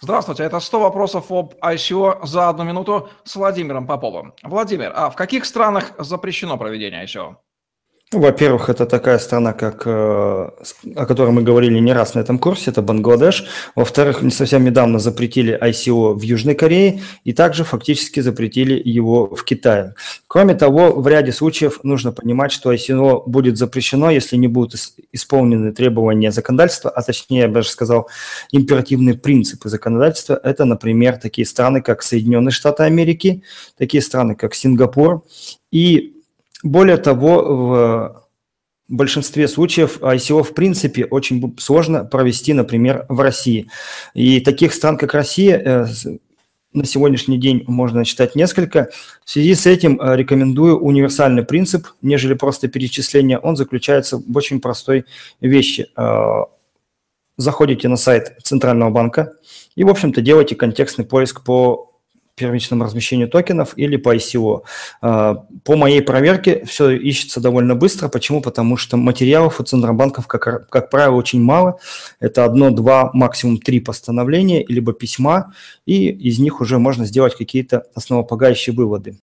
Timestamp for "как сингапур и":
34.34-36.14